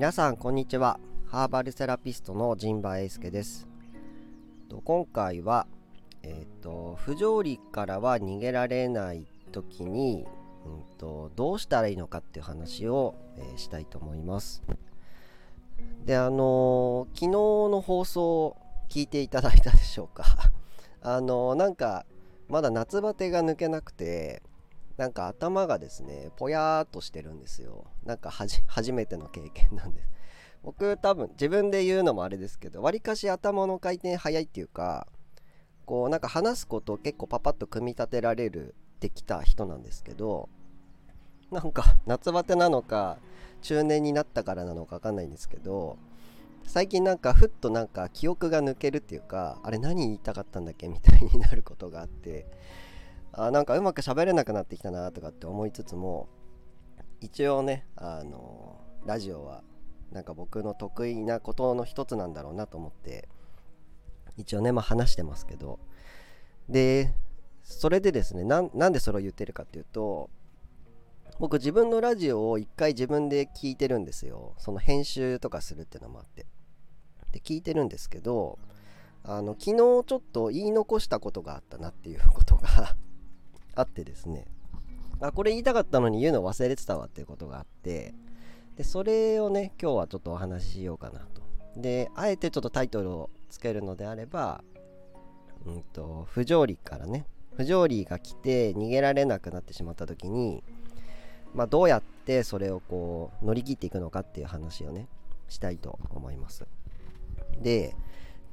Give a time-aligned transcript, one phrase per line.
[0.00, 0.98] 皆さんこんにちは。
[1.26, 3.68] ハーバルセラピストの陣馬英介です。
[4.82, 5.66] 今回は
[6.22, 10.24] えっ、ー、と不条理からは逃げられない時に、
[10.64, 14.62] うんと、どうしたらいいのかっていう話を、えー、したいと思います。
[16.06, 18.56] であのー、昨日の放送
[18.88, 20.24] 聞いていただいたでしょうか。
[21.02, 22.06] あのなんか
[22.48, 24.42] まだ夏バテが抜けなくて
[25.00, 27.86] なんか頭がですねぽやーっとしてるんですよ。
[28.04, 30.08] なんか初めての経験なんです。
[30.62, 35.08] 僕多分自分で言うのもあれですけどわりかし頭の回転早いっていうか
[35.86, 40.50] こうなんか話すことを結構パパッと組み立てられるできた人なんですけど
[41.50, 43.16] なんか夏バテなのか
[43.62, 45.96] 中年になったからなのか分かんないんですけど
[46.64, 52.44] 最近なんかふっとなんか記憶が抜けるっていうかあれ何言いたかったんだっけみたいになることがあって
[53.32, 56.28] あなんかうまく喋れなくなってきたなとかって思いつつも
[57.20, 59.62] 一応ねあのラジオは
[60.10, 63.28] なんか僕の得意なことの一つなんだろうなと思って
[64.36, 65.78] 一応ねまあ話してますけど。
[66.68, 67.12] で
[67.62, 70.30] それでですねなんでそれを言ってるかっていうと
[71.38, 74.54] 僕自分のラジオを一回自分で聞いてるんですよ。
[74.58, 76.46] その編集とかするっていうのもあって。
[77.32, 78.58] で聞いてるんですけど
[79.22, 82.96] あの昨日ちょっと言い残したことがあったなっていうことが
[83.80, 84.46] あってですね
[85.20, 88.14] あこれ言いたかったのに言うの忘れてたわっていうことがあって
[88.76, 91.42] でそれをね今日はちょっとお話ししようかなと。
[91.76, 94.64] であえてちょっとタイトルをつけるのであれば
[95.66, 100.64] うんと不条理からね不条理が来て逃げられなくなってしまった時に
[101.54, 105.06] まあどうやってそれをこう乗り切っていくのかっていう話をね
[105.48, 106.66] したいと思います。
[107.60, 107.94] で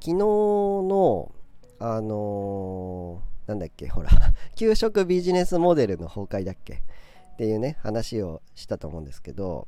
[0.00, 1.32] 昨日の
[1.80, 4.10] あのなんだっけほら
[4.54, 6.74] 給食ビジネスモデルの崩壊だっけ？
[6.74, 9.66] っていうね話をしたと思うんですけど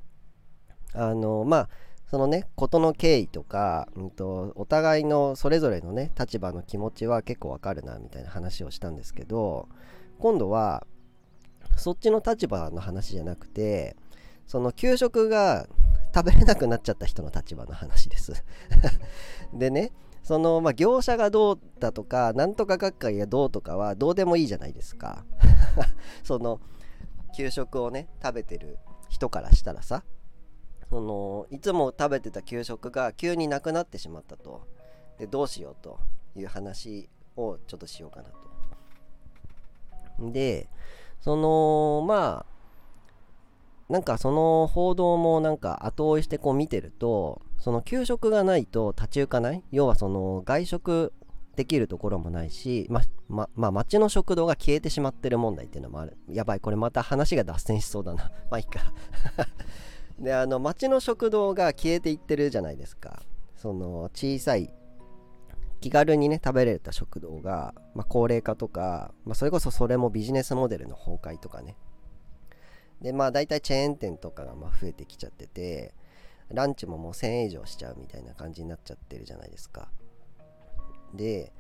[0.93, 1.69] あのまあ
[2.11, 9.69] そのね事の経緯とか、うんと、お互いのそれぞれのね立場の気持ちは結構わかるなみたいな話をしたんですけど
[10.19, 10.85] 今度は
[11.77, 13.97] そっちの立場の話じゃなくて
[14.49, 15.69] その給食が
[16.13, 18.33] 食べれなくなっちゃった人の立場の話です。
[19.55, 25.25] でねその、まあ、業者がどうだとか、なんとか学会がどうとかはどうでもいいじゃないですか。
[26.23, 26.61] その、
[27.37, 28.79] 給食をね、食べてる
[29.09, 30.05] 人からしたらさ、
[30.89, 34.67] その、いつも食べてた給食が急になくなってしまったと。
[35.19, 35.99] で、どうしようと
[36.35, 38.29] いう話をちょっとしようかな
[40.19, 40.33] と。
[40.33, 40.69] で、
[41.21, 42.50] その、まあ、
[43.91, 49.65] なんかその報道もなんか後追いしてこう見てるとその給食がないと立ち行かない。
[49.73, 51.13] 要はその外食
[51.57, 56.17] できるところもないしまままあ町の食堂が消えてしまってる問題っていうのもある。
[56.29, 58.31] やばいこれまた話が脱線しそうだな。
[58.49, 58.81] まあいいか。
[60.21, 63.23] であの町の食堂が消えていってるじゃないですか。
[63.57, 64.73] その小さい
[65.81, 71.77] 気軽にね食べれた食堂が、まあ、高齢化とか、まあ、それこそそれもビジネスモデルの崩壊とかね。
[73.01, 75.95] でまあ大体チェーン店とかがま増えてきちゃってて
[76.51, 79.89] ランチももう1000円以上しちゃうみたいな感じになっちゃってるじゃないですか。
[81.15, 81.53] で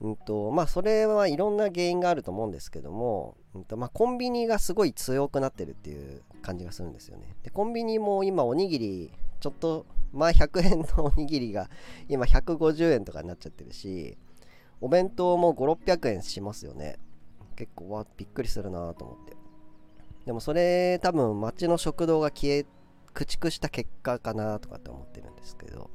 [0.00, 7.36] うんとまあそれはいろんな原因があると思うんですけども、うんとまあ、コンビニがすごい強くなってるっていう感じがするんですよね。
[7.42, 11.70] でコンビニも今おにぎりちょっと前100円のおにぎりが
[12.08, 14.16] 今150円とかになっちゃってるし
[14.80, 16.98] お弁当も5600円しますよね。
[17.56, 19.43] 結構わびっくりするなと思って。
[20.26, 22.66] でもそれ多分町の食堂が消え
[23.12, 25.90] 駆逐した結果かなとかって思ってるんですけど。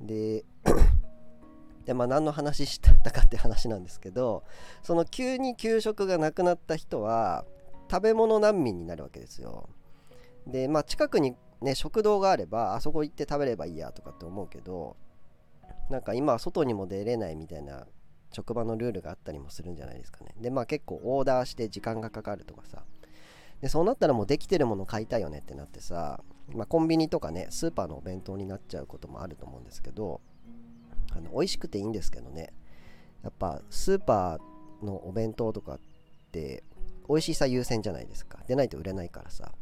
[0.00, 0.44] で
[1.86, 4.44] でまあ何の話したかって話なんですけど
[4.82, 7.44] その急に給食がなくなった人は
[7.90, 9.68] 食べ物難民になるわけですよ。
[10.46, 14.96] でまあ近くにね食堂があればあそこ行って食べればいいやとかって思うけど
[15.90, 17.86] なんか今は外にも出れないみたいな
[18.30, 20.34] 職場のルールがあったりもするんじゃないですかね。
[20.40, 22.84] でまあ結構オーダーして時間がかかるとかさ。
[23.62, 26.20] でそうなったらもうできてるもの買いたいよねってなってさ、
[26.52, 30.20] まあ、コンビニとかねスーパーのお弁当になっちゃうこともあると思うんですけど
[31.16, 32.52] あの美味しくていいんですけどね
[33.22, 35.80] やっぱスーパーのお弁当とかっ
[36.32, 36.64] て
[37.08, 38.38] 美味しさ優先じゃないですか。
[38.48, 39.52] でないと売れないからさ。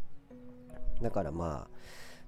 [1.03, 1.77] だからまあ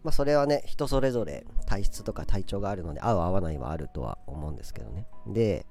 [0.02, 5.06] まあそれはね人それぞれ体質とか体調があるので合う合わないはあるとは思うんですけどね。
[5.26, 5.66] で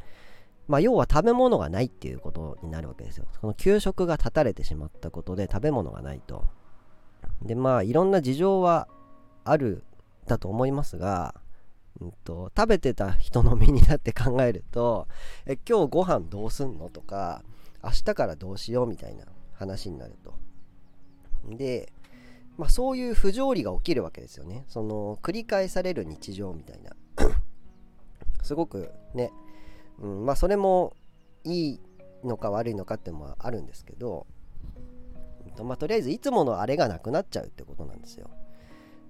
[0.71, 3.25] まあ、要は食べ物がないっていうことになるわけですよ。
[3.41, 6.45] その給食が断たれてしまったことで食べ物がないと。
[7.41, 8.87] で、まあ、いろんな事情は
[9.43, 9.83] ある
[10.27, 11.35] だと思いますが、
[11.99, 15.09] うんと、食べてた人の身になって考えると、
[15.45, 17.43] え今日ご飯どうすんのとか、
[17.83, 20.35] 明日からどうしようみたいな話になると。
[21.49, 21.91] で、
[22.57, 26.91] まあ、そういう不条理が起きるわけですよねその繰り返される日常みたいな
[28.43, 29.31] すごくね、
[30.01, 30.93] うん、まあそれも
[31.43, 31.79] いい
[32.23, 34.27] のか悪いのかってもあるんですけど、
[35.63, 38.29] まあ、とりあえずいつものあれがなくなっちゃうってことなんですよ。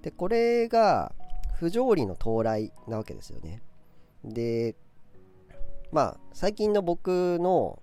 [0.02, 1.12] でこれが
[1.54, 3.62] 不条理の到来なわけですよね。
[4.24, 4.76] で
[5.90, 7.82] まあ最近の僕の、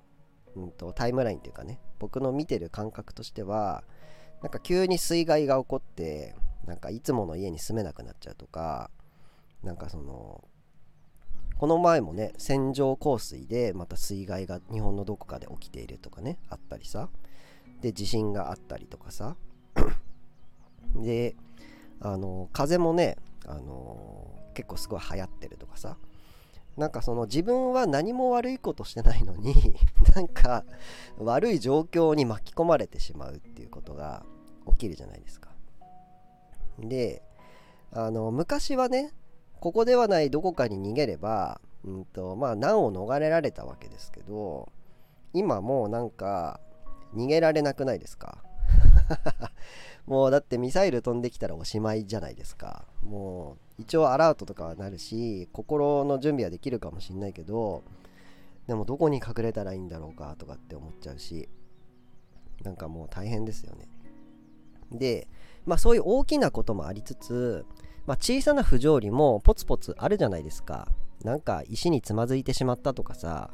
[0.56, 3.84] うんと、タイムラインっていうかね僕の見てる感覚としては
[4.42, 6.36] なんか急に水害が起こって
[6.66, 8.90] なんかいつもの家に住めなくなっちゃうとか
[9.64, 10.44] なんかその
[11.60, 17.10] この前もね線状降水でまた水害が日本のどこかで起きているとかねあったりさ。
[17.82, 19.36] で地震があったりとかさ。
[20.96, 21.36] で
[22.00, 25.98] あの風もねあの結構すごい流行ってるとかさ。
[26.78, 29.76] なんかその自分は何も悪いことしてないのに
[30.16, 30.64] なんか
[31.18, 34.26] 悪い状況に巻き込まれてしまうっていうことが
[34.70, 35.50] 起きるじゃないですか。
[36.80, 37.22] で
[37.92, 39.14] あの昔はね
[39.60, 44.72] ここではないどこかに逃げれば、うんとまあ、難を逃れられたわけですけど
[45.34, 46.60] 今もうなんか
[47.16, 48.44] 逃げられなくないですか？
[50.06, 52.86] もうだってミサイル飛んできたらおしまいじゃないですか。
[53.04, 57.84] もう一応アラートとかはなるし心の準備はできるかもしんないけど
[58.68, 61.48] でもどこに隠れたらいいんだろうかとかって思っちゃうし
[62.64, 63.88] なんかもう大変ですよね。
[64.92, 65.28] で
[65.66, 67.66] まあそういう大きなこともありつつ、
[68.10, 70.88] まあ、小さな不条理もポツポツあるじゃないですか
[71.24, 73.52] なんか石につまずいてしまったとかさ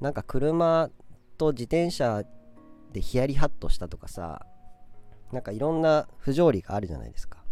[0.00, 0.88] なんか車
[1.36, 2.22] と自転車
[2.92, 4.46] でヒヤリハッとしたとかさ
[5.32, 7.42] なんかいろんな不条理があるじゃないですか。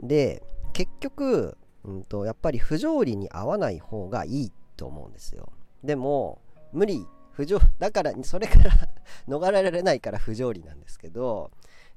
[0.00, 0.42] で、
[0.72, 5.52] 結局、うんと、やっぱり不条理に合わない方がいいと思うんですよ。
[5.82, 6.40] でも、
[6.72, 8.70] 無理、不条、だから、それから
[9.28, 11.50] 逃れられないから不条理なんですけど、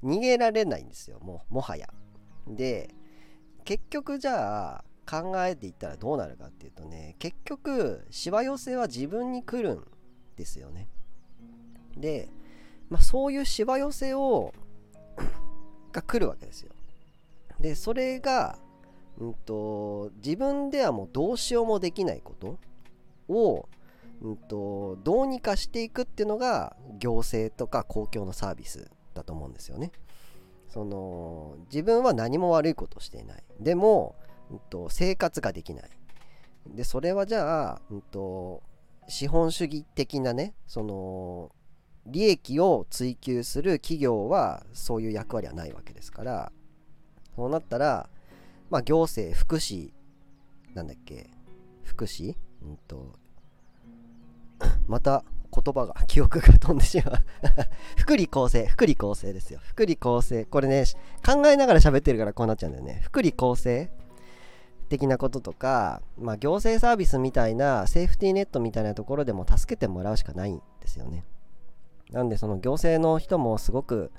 [0.04, 1.88] 逃げられないんですよ、もう、もはや。
[2.46, 2.94] で、
[3.68, 9.84] 結局じゃあ、考えていったらどうなるかっていうとね、結局、しわ寄せは自分に来るん
[10.36, 10.88] ですよね。
[11.94, 12.30] で、
[12.88, 14.54] まあ、そういうしわ寄せを
[15.92, 16.72] が来るわけですよ。
[17.60, 18.58] でそれが、
[19.18, 22.56] うんと、自分ではもうどうしようもできないこと
[23.28, 23.68] を、
[24.22, 29.92] うんと、どうにかしていくっていうのが行政とか公共のサービスだと思うんですよね。
[30.68, 33.42] その自分は何も悪いことしていない。
[33.60, 34.14] でも、
[34.50, 35.90] うんと、生活ができない。
[36.74, 38.62] でそれはじゃあ、うんと
[39.08, 41.50] 資本主義的なねその
[42.06, 46.52] 利益を追求する企業はそういう役割はないわけですから
[47.34, 48.10] そうなったら、
[48.68, 49.92] まあ、行政福祉
[50.74, 51.30] なんだっけ
[51.84, 52.36] 福祉？
[52.62, 53.14] うんと
[54.86, 55.24] また
[55.62, 57.14] 言葉が記憶が飛んでしまう。
[57.96, 59.60] 福利厚生福利厚生ですよ。
[59.62, 60.44] 福利厚生。
[60.44, 60.84] これね
[61.24, 63.00] 考えながら喋ってるからこうなっちゃうんだよね。
[63.02, 63.90] 福利厚生
[64.88, 71.24] 的なこととか、まあ、行政サービスみたいなセーフティーネットみたいなところでも助けてもらうしかないんですよね。
[72.10, 74.10] なんでその行政の人もすごく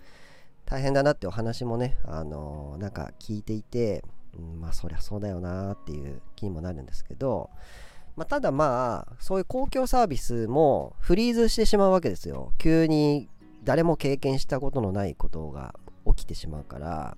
[0.65, 4.03] 大変だなってお話もね、あのー、なんか聞いていて、
[4.37, 7.49] うん、まあそりゃそうだよなっていう気にもなるんですけど、
[8.19, 12.51] まあ、ただまあそういう公共サービスもフリーズしてしまうわけですよ。
[12.57, 13.29] 急に
[13.63, 15.73] 誰も経験したことのないことが
[16.05, 17.15] 起きてしまうから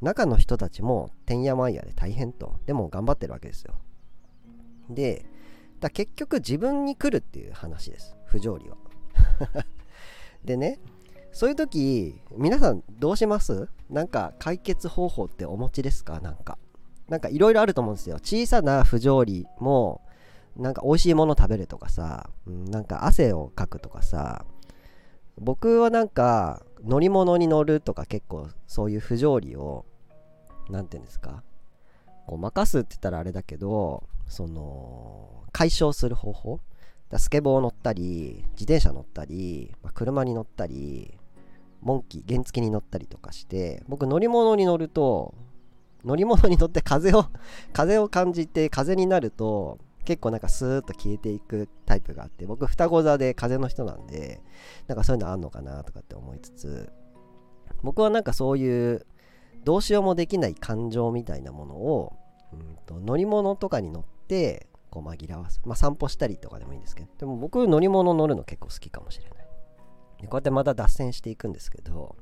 [0.00, 2.54] 中の人たちもてんやまんやで大変と。
[2.66, 3.74] でも頑張ってるわけですよ。
[4.88, 5.26] で
[5.80, 8.16] だ結局自分に来るっていう話です。
[8.26, 8.76] 不条理は
[10.44, 10.78] でね
[11.32, 13.68] そういう時皆さんどうします？
[13.90, 16.20] なんか解決方法ってお持ちですか？
[16.20, 16.58] なんか。
[17.08, 18.18] なんかいろいろあると思うんですよ。
[18.22, 20.00] 小さな不条理も
[20.56, 24.44] なんか美味しいもの食べるとかさ、うん、なんか汗をかくとかさ
[25.36, 29.84] 僕はなんか乗り物に乗るとか結構そういう不条理を
[30.70, 31.42] 何て言うんですか
[32.26, 36.60] こう任すって言ったらあれだけどその解消する方法
[37.18, 41.16] スケボー乗ったり、自転車乗ったり、まあ、車に乗ったり、
[41.80, 45.34] モンキー、原付に乗ったりとかして、僕乗り物に乗ると、
[46.04, 47.26] 乗り物に乗って風を
[47.72, 54.42] 風を感じて風になると、結構なんかスーッと消えていくタイプがあって、僕双子座で風の人なんで、
[54.86, 56.92] なんかそういうのあんのかなとかって思いつつ、
[57.82, 59.06] 僕はなんかそういう
[59.64, 62.12] どうしようもできない感情みたいなものを、
[62.52, 65.60] うんと乗り物とかに乗ってこう紛らわす。
[65.64, 69.46] まあ散歩したりとかでもいいんですけど、でも僕乗り物乗るの結構好きかもしれない。
[70.20, 72.16] でこうやってまた脱線していくんですけど、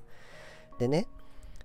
[0.78, 1.06] でね、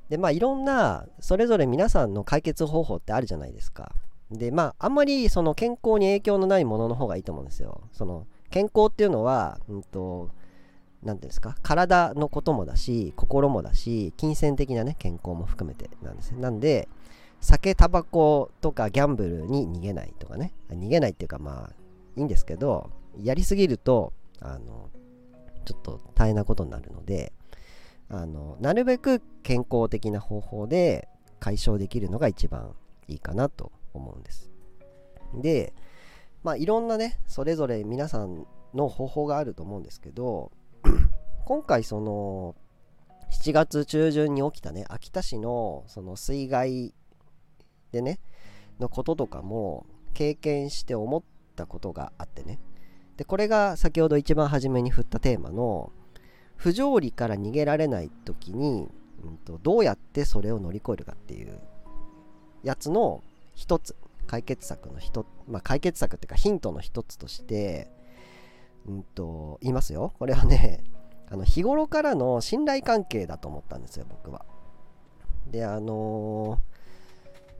[0.10, 3.94] でまあいろんな、それぞれ皆さんの解決方法ってあるじゃないですか。
[4.32, 7.82] でまああんまりその健康に影響のないものの方がいいと思うんですよ。
[7.94, 10.30] その健康っていうのは、うんと、
[11.04, 11.56] 何ですか？
[11.64, 16.42] 体のこともだし心もだし金銭的なね健康も含めてなんですね。
[16.42, 16.88] なんで
[17.40, 20.54] 酒タバコとかギャンブルに逃げないとかね。
[20.70, 21.74] 逃げないっていうかまあ
[22.16, 22.90] いいんですけど
[23.22, 24.90] やりすぎるとあの
[25.66, 27.32] ちょっと大変なことになるので
[28.10, 31.08] あのなるべく健康的な方法で
[31.40, 32.74] 解消できるのが一番
[33.08, 34.50] いいかなと思うんです。
[35.34, 35.74] で
[36.44, 40.52] まあいろんなねそれぞれ皆さんの方法があると思うんですけど
[41.46, 42.56] 今回その
[43.32, 46.94] 7月中旬に起きたね秋田市のその水害
[47.92, 48.20] でね
[48.80, 51.24] のこととかも経験して思っ
[51.56, 52.60] たことがあってね。
[53.18, 55.92] でこれが先ほど一番初めに振ったテーマの
[56.56, 58.88] 不条理から逃げられない時に、
[59.24, 61.60] うんと、どうやってそれを乗り越えるかっていう
[62.64, 63.24] やつの
[63.58, 63.96] 一つ
[64.28, 67.90] 解決策の一まあ解決策っていうかヒントの一つとして
[68.88, 70.14] うんと言いますよ。
[70.20, 70.84] これはね
[71.30, 74.46] あの日頃からの信頼関係だと思ったんですよ僕は。
[75.52, 76.60] であの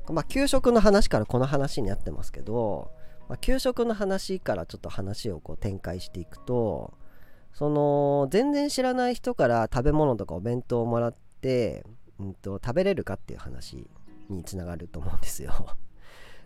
[0.06, 2.92] ー、まあ給食の話からこの話になってますけど、
[3.28, 6.94] まあ、給食の話からちょっと話をこう展開していくと
[7.54, 11.84] その全然知らない人から食べ物とかお弁当をもらって、
[12.20, 13.90] うんと、食べれるかっていう話
[14.30, 15.54] につながると思うんですよ。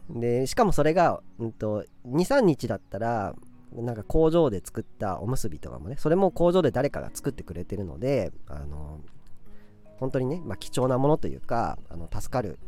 [0.10, 3.36] でしかもそれが、うんと、23日だったら
[3.74, 9.00] なんか工場で作ったおむすびとかもねそれも工場で誰かが作ってくれてるのであの
[9.98, 12.60] 本当にね、まあ、貴重なものというかあの助かる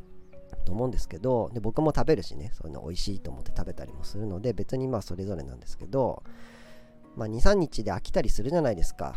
[0.65, 6.23] と思うんですけどで僕も食べるしねそういうの美味しいと思って食べたりもするので別にまあそれぞれなんですけど
[7.15, 9.15] まあ、23日で飽きたりするじゃないですか。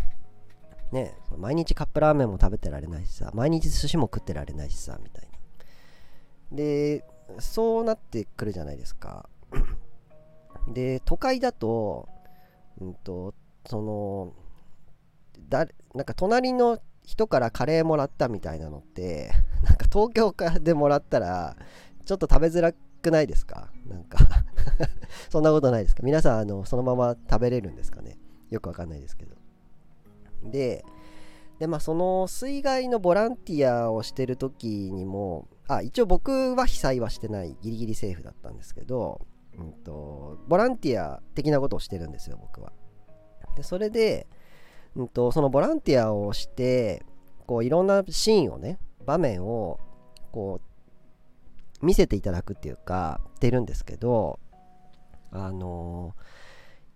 [0.93, 5.29] ね毎日カップラーメンも食べてられないしさ毎日寿司も食ってられないしさみたい
[6.53, 7.05] なで
[7.39, 9.29] そうなってくるじゃないですか。
[10.73, 12.09] で都会だと
[12.81, 13.35] うんと
[13.67, 14.33] その
[15.49, 19.31] だなんか隣の人からカレーもらったみたいなのって
[19.63, 21.57] なんか東京からでもらったら
[22.05, 23.71] ちょっと食べづらくないですか？
[23.87, 24.19] なんか
[25.31, 26.03] そんなことないですか？
[26.03, 28.19] 皆さんあのそのまま食べれるんですかね？
[28.51, 29.37] よくわかんないですけど。
[30.45, 30.85] で
[31.59, 39.27] でまあその水害のボランティアをしてる時にもあ一応僕は被災はしてないギリギリセーフだったんですけど、
[39.59, 42.73] うんと、ボランティア的なことをしてるんですよ僕は。
[43.57, 44.27] でそれで、
[44.95, 47.03] うんと、そのボランティアをして
[47.47, 49.81] こういろんなシーンをね場面を
[50.33, 50.61] こ
[51.83, 54.39] う見せていただくっていうかってるんですけど
[55.31, 56.15] あの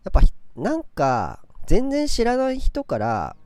[0.04, 3.36] ー、やっぱなんか全然知らない人から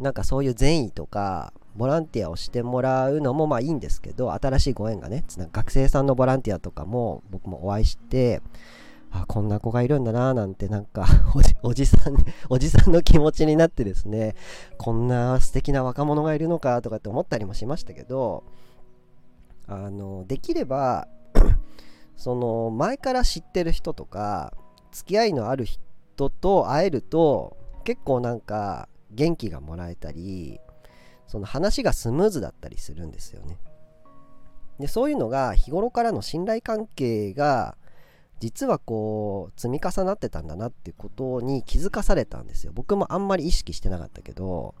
[0.00, 8.42] なんかそういう善意とかボランティアをしてもらうのもまあいいんですけど新しいご縁がね学生さんのボランティアとかも僕もお会いして
[9.10, 11.06] あこんな子がいるんだななんてなんか
[11.62, 12.16] おじさん
[12.48, 14.34] おじさんの気持ちになってですね
[14.78, 18.44] こんな素敵な若者がいるのかとかって思ったりもしましたけど
[19.66, 21.08] あのできれば
[22.16, 24.54] その前から知ってる人とか
[24.92, 30.60] 付き合いのある人と会えると結構なんか元気がもらえたり
[31.32, 33.56] その話がスムーズだったりするんですよね。
[34.78, 37.74] でそういうのが日頃からの信頼関係が
[38.38, 42.72] 実はこう積み重なってたんだなっていうことに気づかされたんですよ。
[42.74, 44.74] 僕もあんまり意識してなかったけど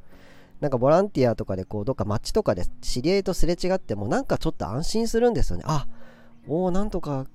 [0.60, 5.86] なんかボランティアとかでこうどっか街とかで知り合いとすれ違ってもなんかちょっと安心するんですよねあ
[6.46, 7.26] おおなんとか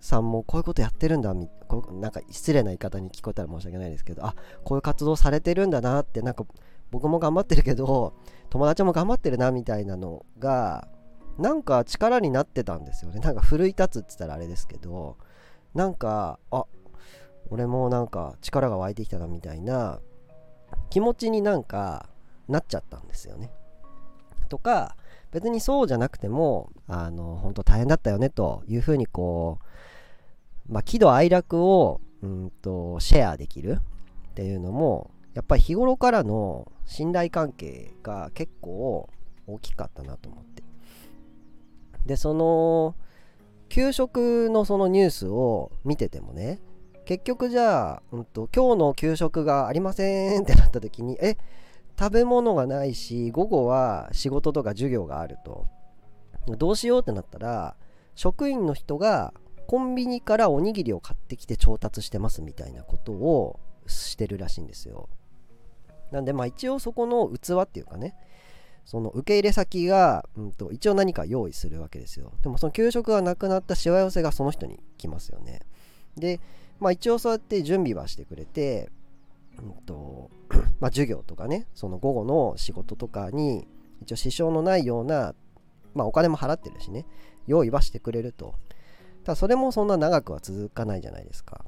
[0.00, 6.44] さんもこういうことやってるんだみこなんか失礼な言い方に聞こえたら申し訳ないですけどあこういう活動されてるんだなってなんか
[6.90, 8.14] 僕も頑張ってるけど
[8.50, 10.88] 友達も頑張ってるなみたいなのが
[11.38, 15.16] なんか力になってたんですよねなんか奮い立つって言ったらあれですけど
[15.74, 16.64] なんかあ
[17.50, 20.00] 俺もなんか力が湧いてきたなみたいな
[20.90, 22.08] 気持ちになんか
[22.48, 23.50] なっちゃったんですよね。
[24.48, 24.96] とか
[25.32, 29.58] 別にそうじゃなくてもあの本当大変だったよねというふうにこ
[30.68, 33.80] う、まあ、喜怒哀楽をうんとシェアできる
[34.30, 39.06] っていうのもやっぱり日頃からの信頼関係が結構
[39.46, 40.62] 大きかったなと思って。
[42.06, 42.94] でその
[43.68, 46.60] 給食のそのニュースを見ててもね
[47.04, 51.36] 結局じゃあ、うんと、今日の給食がありませんってなった時にえ
[51.98, 55.66] 食べ物がないし午後は仕事とか授業があると。
[56.56, 57.76] どうしようってなったら
[58.14, 59.34] 職員の人が
[59.66, 65.10] コンビニからおにぎりを買ってきて調達してますみたいなことをしてるらしいんですよ。
[66.10, 68.14] なんでまあ一応そこの器っていうかね
[68.86, 72.32] その受け入れ先が、うんと、一応何か用意するわけですよ。
[72.42, 75.60] でもその給食がなくなったしわ寄せがその人に来ますよね。
[76.16, 76.40] で
[76.78, 78.88] まあ一応そうやって準備はしてくれて
[79.58, 80.30] うんと
[80.78, 83.66] まあ、授業とかねその午後の仕事とかに
[84.00, 85.34] 一応支障のないような、
[85.94, 87.06] まあ、お金も払ってるしね
[87.48, 88.54] 用意はしてくれると。
[89.24, 91.64] ただそれもそんな長くは続かないじゃないですか。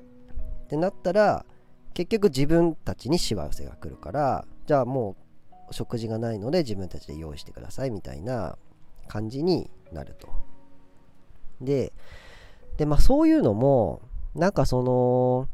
[0.00, 1.44] ってなったら
[1.94, 5.16] 結局自分たちにしわ寄せが来るからじゃあも
[5.70, 8.56] う食事がないので自分たちで用意してくださいみたいな
[9.08, 10.28] 感じになると
[11.60, 11.92] で
[12.76, 14.00] でまあそういうのも
[14.34, 15.48] なんかその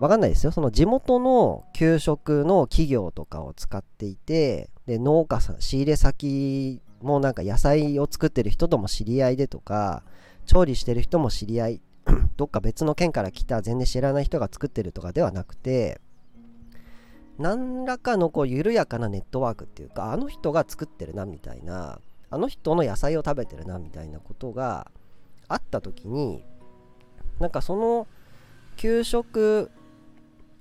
[0.00, 0.52] わかんないですよ。
[0.52, 10.04] その地元の給食の企業とかを使っていて、で、農家さん、仕入れ先もなんか野菜を作ってる人とも知り合いでとか、
[10.46, 11.80] 調理してる人も知り合い、
[12.38, 16.00] どっか別の県から来た全然知らない人が作ってるとかではなくて、
[17.36, 24.90] 何らかのこう緩やかなネットワークっていうか、あの人が作ってるなみたいな、あの人の野菜を食べてるなみたいなことが
[25.48, 26.44] あった時に、
[27.40, 28.06] なんかその
[28.76, 29.70] 給食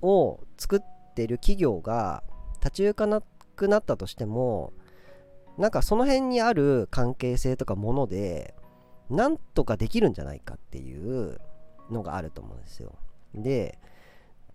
[0.02, 2.24] を作ってる企業が
[2.60, 3.22] 立ち行かな
[3.56, 4.74] くなったとしても
[5.58, 8.56] なんかその辺にある関係性とかもので
[9.10, 11.40] なんとかできるんじゃないかっていう
[11.92, 12.94] のがあると思うんですよ。
[13.34, 13.78] で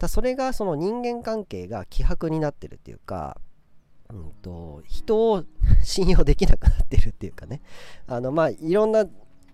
[0.08, 3.40] それがその人間関係が希薄になってるっていうか、
[4.10, 5.44] うんと、人を
[5.84, 7.60] 信用できなくなってるっていうかね
[8.08, 9.06] あのまあいろんな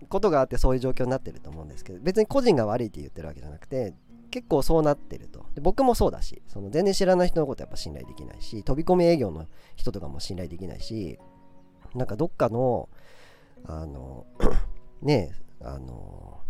[0.08, 3.94] ことがあってそういう状況になってると思うんですけど別に個人が悪いって言ってるわけじゃなくて
[4.30, 11.18] 結構そうなってるとで僕もそうだしその全然知らない人のことやっぱ信頼できないし飛び込み営業の人とかも信頼できないし
[11.94, 12.88] なんかどっかの
[13.64, 14.26] あの
[15.02, 16.40] ねあの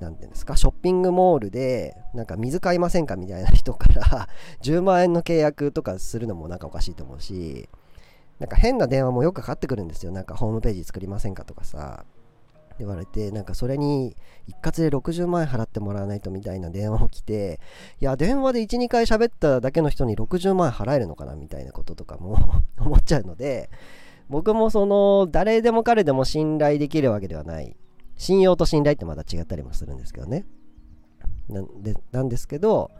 [0.00, 4.28] 何て言うんですかショッピングモールでなんか水買いませんかみたいな人から
[4.62, 7.68] 10万円の契約とかするのもなんかおかしいと思うし
[8.38, 10.12] なんか変な電話もよくかかってくるんですよ。
[10.12, 12.04] なんかホームページ作りませんかとかさ。
[12.78, 17.60] 言われてなんかそれに一括で60万円払ってもらわないとみたいな電話も来て
[18.00, 22.38] いや電話で12回喋っただけの人に60万円払えるのかなみたいなこととかも
[22.78, 23.68] 思っちゃうので
[24.28, 27.76] 僕もその誰でも彼でも信頼できるわけではない。
[28.18, 30.44] 信用と信頼ってまた違ったりもするんですけどね。
[31.48, 32.90] なんでなんですけど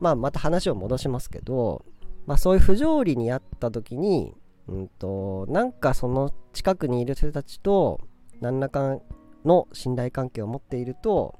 [0.00, 1.84] まあまた話を戻しますけど
[2.24, 4.34] まあそういう不条理にあった時に
[4.68, 8.00] うんとなんかその近くにいる人たちと
[8.40, 8.98] 何らか
[9.44, 11.38] の信頼関係を持っていると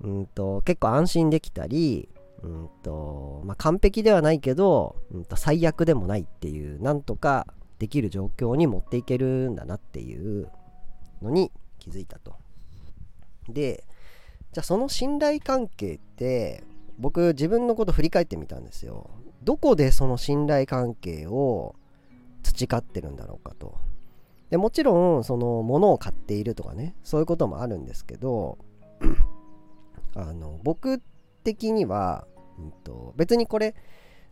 [0.00, 2.08] うんと結構安心できたり
[2.42, 7.46] うんと、まあ、完璧ではないけど、うん、と最悪でもないっていうなんとか
[7.78, 10.48] できる状況に持っていけるんだなっていう
[11.22, 12.34] のに気づいたと。
[13.48, 13.84] で
[14.52, 16.64] じゃあその信頼関係って
[16.98, 19.10] 僕自分のこと振り返ってみたんですよ。
[19.42, 21.76] どこでその信頼関係を
[22.42, 23.78] 培ってるんだろうかと。
[24.50, 28.58] でもちろんその物を買っているとかねそういうこともあるんですけど
[30.14, 31.02] あの僕
[31.42, 32.26] 的には、
[32.58, 33.74] うんと、別にこれ、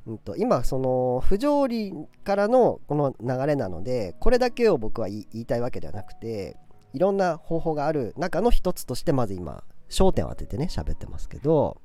[0.07, 1.93] うんと、今その不条理
[2.25, 6.57] からのこの流れなのでこれだけを僕は言いたいわけではなくて
[6.95, 11.77] いろんな方法がある中の一つとしてまず今焦点を当ててね喋ってますけど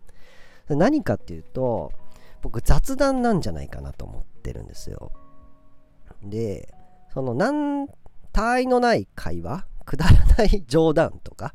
[0.69, 1.91] 何かっていうと
[2.41, 5.11] 僕雑談なんじゃないかなと思ってるんですよ。
[6.23, 6.73] で
[7.13, 7.87] その何
[8.31, 11.53] 他愛のない会話くだらない冗談とか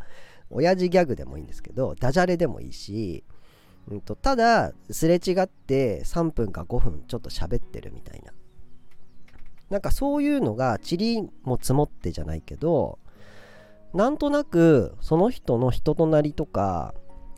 [0.51, 3.25] 親父ギャグでもいいんですけどダジャレでもいいし、
[3.89, 8.33] うんと、ただすれ違って3分か5分ちょっと喋ってるみたいな。
[9.71, 12.99] なんかそういうのが塵も積もってじゃないけど
[13.95, 16.95] なんとなくその人の人となりとか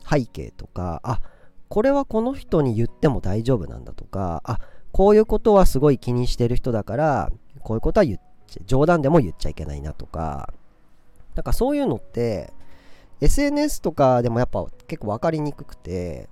[0.09, 1.21] 背景とかあ
[1.69, 4.59] これはこの人に言っても大丈夫なんだとかあ
[4.91, 8.19] こういうことはすごい気にしてる人だからこういうことは言っ
[8.65, 10.53] 冗談でも言っちゃいけないなとか、
[11.35, 12.53] なんかそういうのって、
[13.21, 16.29] SNS とかでもやっぱ結構分かりにくくて、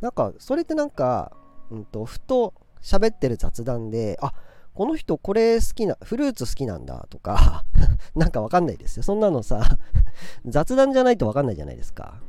[0.00, 1.32] なんかそれってなんか、
[1.70, 4.32] うんと、ふと喋ってる雑談で、あ
[4.74, 7.64] この人これ好きな、フルーツ好きなんだとか
[8.14, 9.02] なんかわかんないですよ。
[9.02, 9.62] そんなのさ
[10.46, 12.20] 雑談じゃないとわかんないじゃないですか。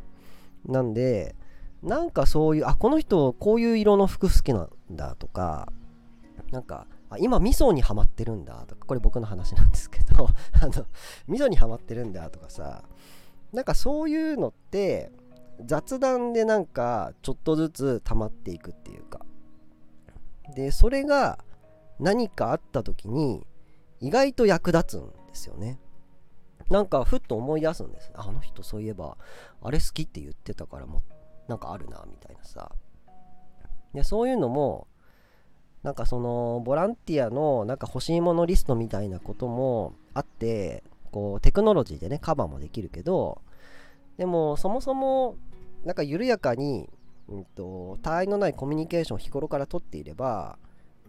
[0.65, 1.35] なんで、
[1.83, 5.71] なんかそういう、あ、この人こういう色の服好きなんだとか、
[6.51, 10.27] なんか、あ今味噌にはまってるんだとかこれ僕の話なんですけど
[10.61, 10.85] あの
[11.27, 12.83] 味噌にはまってるんだとかさ
[13.53, 15.11] なんかそういうのって
[15.63, 19.25] 雑談でなんかちょっとずつ溜まっていくっていうか
[20.55, 21.39] でそれが
[21.99, 23.45] 何かあった時に
[23.99, 25.79] 意外と役立つんですよね。
[26.69, 28.11] なんかふっと思い出すんです。
[28.15, 29.17] あの人そういえば
[29.61, 31.03] あれ好きって言ってたからも
[31.47, 32.71] なんかあるなみたいなさ。
[33.93, 34.87] でそういうのも
[35.83, 43.41] なんかそのボランティアのなんか欲しいものリストみたいなこともあってこうテクノロジーでねカバーもできるけど
[44.17, 45.37] でもそもそも
[45.85, 46.89] なんか緩やかに
[47.27, 50.57] うんと、他愛のないコミュニケーションを日頃からとっていれば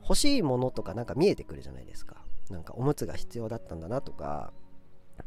[0.09, 2.17] 欲しいものとかなんか見えてくるじゃないですか。
[2.49, 4.53] なんかおむつが必要だったんだなとか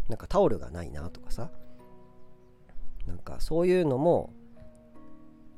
[0.07, 1.51] なんかタオルがないなとかさ。
[3.05, 4.33] なんかそういうのも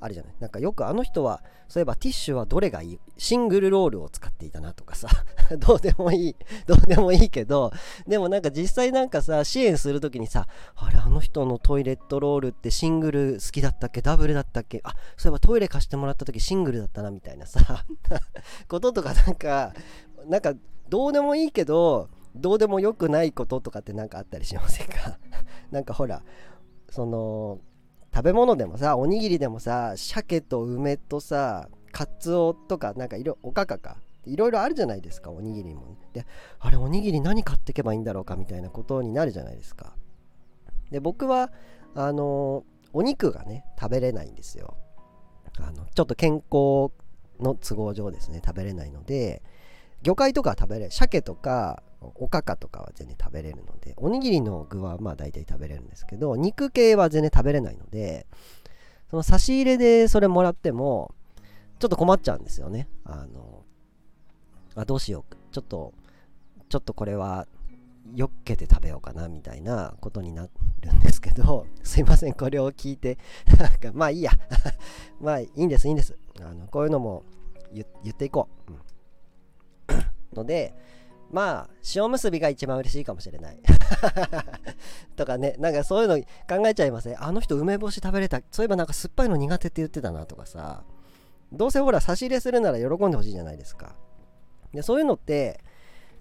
[0.01, 0.33] あるじゃない。
[0.39, 2.99] なんかよくあの人はそういえばティッシュはどれがいい？
[3.17, 5.07] シングルロールを使っていたなとかさ。
[5.59, 6.35] どうでもいい。
[6.65, 7.71] どうでもいいけど。
[8.07, 14.01] でもなんか実際なんかさ支援する時にさあれあの人のトイレットロールってシングル好きだったっけ？
[14.01, 14.81] ダブルだったっけ？
[14.83, 17.85] あそういえばトイレ貸してもらった時シングルだったなみたいなさ。
[18.67, 19.73] こととかなんか
[20.27, 20.53] なんか
[20.89, 25.17] どうでもいいけどどうでもよくないこととかって何かあったりしませんか？
[25.71, 26.23] なんかほら
[26.89, 27.59] その
[28.13, 33.97] 食べ物でもさおにぎりでもさ鮭と梅とさカツオとかなんかいろおかかか。
[34.25, 36.27] いろいろあるじゃないですかおにぎりもで
[36.59, 39.95] あれおにぎり何買っていけばいいんだろうかみたいなことになるじゃないですか。
[40.91, 41.51] で僕は
[41.95, 44.77] あのお肉がね食べれないんですよ。
[45.59, 46.91] あのちょっと健康
[47.39, 49.41] の都合上ですね食べれないので
[50.03, 58.25] 魚介とかは食べれる鮭とかおかかとかは全然食べれるのでおにぎりの具はまあ大体食べれるんですけど肉系は全然食べれないので
[59.09, 61.13] その差し入れでそれもらっても
[61.79, 62.87] ちょっと困っちゃうんですよね。
[63.03, 63.63] あの
[64.75, 65.93] あどうしようちょっと
[66.69, 67.47] ちょっとこれは
[68.15, 70.47] よっけて食べようかなみたいなことにな
[70.81, 72.33] るんですけどすいません。
[72.33, 73.17] これを聞いて
[73.59, 74.31] なんかまあいいや。
[75.19, 76.17] まあいいんですいいんです。
[76.39, 77.23] あのこういうのも
[77.73, 78.81] 言っていこう、うん。
[80.33, 80.73] ので
[81.31, 83.59] まあ塩むすびが一番嬉しいかもしれない。
[85.15, 85.55] とかね。
[85.59, 86.17] なんかそういうの
[86.47, 88.41] 考えちゃいますねあの人梅干し食べれた。
[88.51, 90.83] そういえばなんか酸っぱいの苦手って言ってたなとかさ。
[91.53, 93.95] どうせほら差し入れするなら喜んでほしいじゃないですか。
[94.73, 95.59] でそういうのって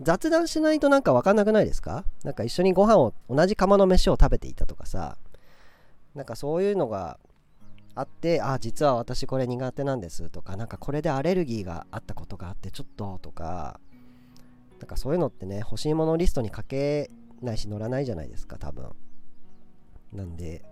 [0.01, 2.05] 雑談しないとなんか分かんなくないですか？
[2.25, 5.19] なんか一緒にご飯を同じ釜の飯を食べていたとかさ。
[6.15, 7.21] なんかそういうのが
[7.95, 13.79] あってあ実は私これ苦手なんですとかなんかこれでアレルギーがあったことがあってちょっととか。
[14.81, 17.11] なんかそういうのってね欲しいものリストに書け
[17.43, 18.91] ないし乗らないじゃないですか多分。
[20.13, 20.65] なんで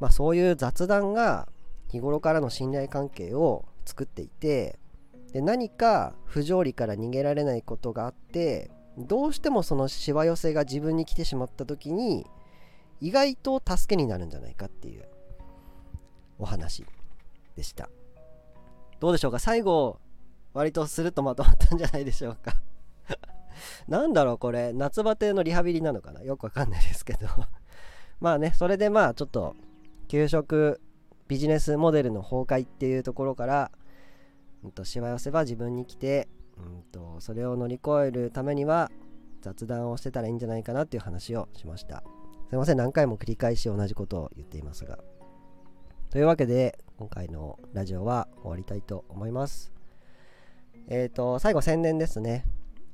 [0.00, 1.48] まあそういう雑談が
[1.88, 4.78] 日頃からの信頼関係を作っていて
[5.32, 12.26] で何か不条理から逃げられないことがあってどうしてもそのしわ寄せが自分に来てしまった時に
[13.00, 15.04] 意外と助けになるんじゃないかっていう
[16.38, 16.84] お話
[17.56, 17.88] でした。
[19.00, 19.38] どうでしょうか？
[19.38, 20.00] 最後
[20.52, 22.52] 割とスルッとまとまったんじゃないでしょうか。
[23.88, 24.72] なんだろうこれ。
[24.72, 26.22] 夏バテのリハビリなのかな？
[26.22, 27.26] よくわかんないですけど。
[28.20, 29.54] まあねそれでまあちょっと
[30.08, 30.80] 給食
[31.28, 33.70] ビジネスモデルの崩壊っていうところから、
[34.64, 38.90] うん、としわ寄せば自分に来て、うんと、それを乗り越えるためには
[39.42, 42.02] 雑談をしてたらいいんじゃないかなっていう話をしました。
[42.48, 44.98] すいません何回も繰り返し同じことを言っていますが。
[46.10, 49.70] というわけで今回のラジオは終わりたいと思います。
[50.88, 52.46] えっ、ー、と最後宣伝ですね。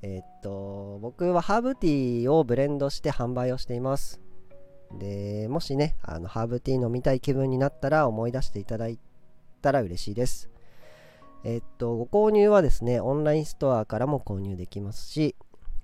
[0.06, 4.20] えっと、僕はハーブティーをブレンドして販売をしています。
[4.98, 8.98] で、もしね、あのハーブティー飲みたい気分になったら思い出していただい
[9.62, 10.50] たら嬉しいです。
[11.42, 15.36] えっと、ご購入はですね、オンラインストアからも購入できますし、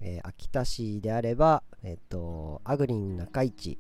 [0.03, 3.79] えー、秋田市であれば、えっと、アグリン中市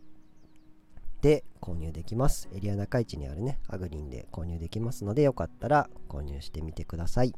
[1.20, 2.48] で購入できます。
[2.55, 7.35] エリア中市にあるね、アグリンで購入できますので、よかったら購入してみてください。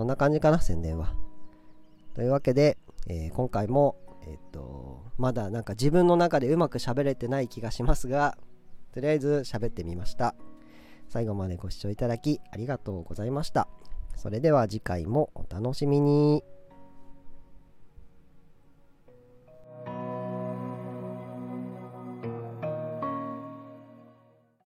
[0.00, 1.12] そんな感じかな、宣伝は。
[2.14, 8.38] というわけで、えー、今回も、えっ、と、まだなんか自分の中でうまく喋れてない気がしますが、
[8.94, 10.34] とりあえず喋ってみました。
[11.10, 13.68] 最後までご視聴いただきありがとうございました。
[14.16, 16.42] それでは次回もお楽しみに。